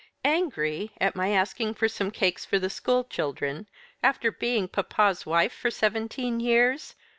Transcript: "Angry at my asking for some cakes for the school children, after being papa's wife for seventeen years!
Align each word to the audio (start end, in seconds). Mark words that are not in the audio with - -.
"Angry 0.25 0.89
at 0.99 1.15
my 1.15 1.29
asking 1.29 1.75
for 1.75 1.87
some 1.87 2.09
cakes 2.09 2.43
for 2.43 2.57
the 2.57 2.71
school 2.71 3.03
children, 3.03 3.67
after 4.01 4.31
being 4.31 4.67
papa's 4.67 5.27
wife 5.27 5.53
for 5.53 5.69
seventeen 5.69 6.39
years! 6.39 6.95